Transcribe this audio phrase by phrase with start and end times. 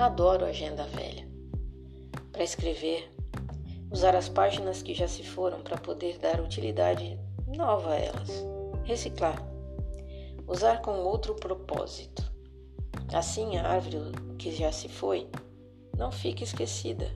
[0.00, 1.28] Adoro a agenda velha.
[2.32, 3.12] Para escrever,
[3.92, 8.42] usar as páginas que já se foram para poder dar utilidade nova a elas.
[8.84, 9.36] Reciclar.
[10.48, 12.22] Usar com outro propósito.
[13.12, 13.98] Assim a árvore
[14.38, 15.28] que já se foi
[15.98, 17.10] não fica esquecida.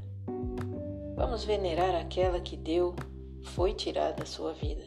[1.17, 2.95] Vamos venerar aquela que deu,
[3.45, 4.85] foi tirada da sua vida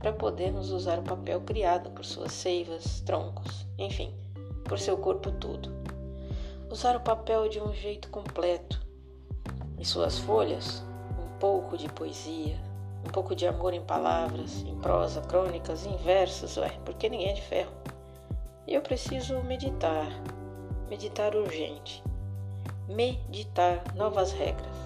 [0.00, 4.14] para podermos usar o papel criado por suas seivas, troncos, enfim,
[4.68, 5.70] por seu corpo todo.
[6.72, 8.80] Usar o papel de um jeito completo.
[9.76, 10.82] Em suas folhas,
[11.22, 12.58] um pouco de poesia,
[13.06, 17.32] um pouco de amor em palavras, em prosa, crônicas, em versos, ué, porque ninguém é
[17.34, 17.72] de ferro.
[18.66, 20.06] E eu preciso meditar,
[20.88, 22.02] meditar urgente,
[22.88, 24.76] meditar novas regras,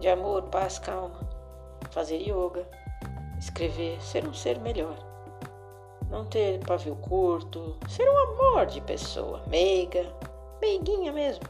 [0.00, 1.20] de amor, paz, calma,
[1.90, 2.68] fazer yoga,
[3.38, 4.98] escrever, ser um ser melhor.
[6.10, 10.06] Não ter pavio curto, ser um amor de pessoa, meiga,
[10.60, 11.44] meiguinha mesmo.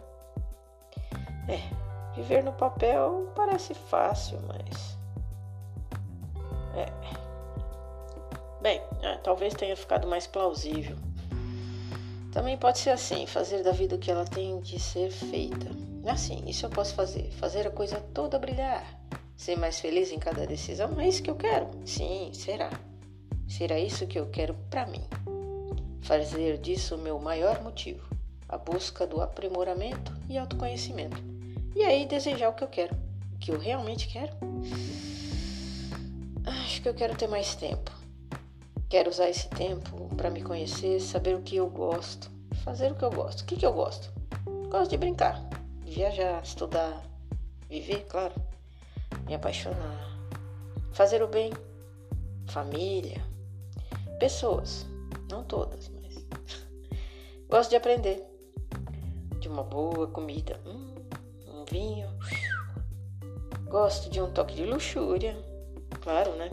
[1.48, 4.98] É, viver no papel parece fácil, mas.
[6.76, 6.86] É.
[8.60, 10.96] Bem, é, talvez tenha ficado mais plausível.
[12.32, 15.68] Também pode ser assim, fazer da vida o que ela tem de ser feita.
[16.06, 18.98] Assim, isso eu posso fazer, fazer a coisa toda brilhar
[19.38, 21.00] Ser mais feliz em cada decisão?
[21.00, 21.68] É isso que eu quero?
[21.86, 22.70] Sim, será.
[23.46, 25.04] Será isso que eu quero para mim.
[26.02, 28.04] Fazer disso o meu maior motivo,
[28.48, 31.22] a busca do aprimoramento e autoconhecimento.
[31.74, 32.96] E aí desejar o que eu quero,
[33.34, 34.32] o que eu realmente quero.
[36.46, 37.90] Acho que eu quero ter mais tempo.
[38.88, 42.30] Quero usar esse tempo para me conhecer, saber o que eu gosto,
[42.64, 43.42] fazer o que eu gosto.
[43.42, 44.10] O que, que eu gosto?
[44.70, 45.42] Gosto de brincar,
[45.84, 47.02] viajar, estudar,
[47.68, 48.34] viver, claro
[49.28, 50.18] me apaixonar,
[50.92, 51.52] fazer o bem,
[52.46, 53.22] família,
[54.18, 54.86] pessoas,
[55.30, 56.14] não todas, mas
[57.46, 58.24] gosto de aprender,
[59.48, 60.94] de uma boa comida, hum,
[61.46, 62.06] um vinho,
[63.64, 65.34] gosto de um toque de luxúria,
[66.02, 66.50] claro, né?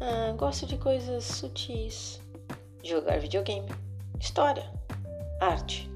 [0.00, 2.22] Ah, gosto de coisas sutis,
[2.84, 3.68] jogar videogame,
[4.20, 4.72] história,
[5.40, 5.90] arte,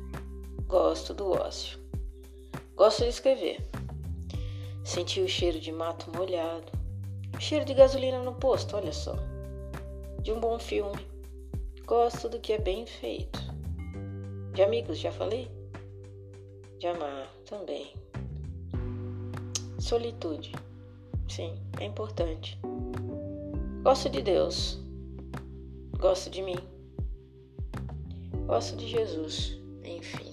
[0.66, 1.78] gosto do ócio,
[2.74, 3.64] gosto de escrever.
[4.82, 6.72] Senti o cheiro de mato molhado,
[7.38, 9.14] cheiro de gasolina no posto, olha só.
[10.22, 11.06] De um bom filme.
[11.86, 13.49] Gosto do que é bem feito.
[14.52, 15.50] De amigos, já falei?
[16.78, 17.94] De amar também.
[19.78, 20.52] Solitude.
[21.28, 22.58] Sim, é importante.
[23.82, 24.78] Gosto de Deus.
[25.98, 26.58] Gosto de mim.
[28.46, 29.58] Gosto de Jesus.
[29.84, 30.29] Enfim.